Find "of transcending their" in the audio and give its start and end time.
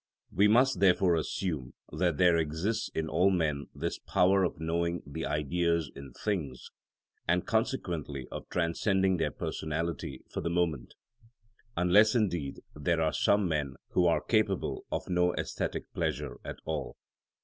8.31-9.29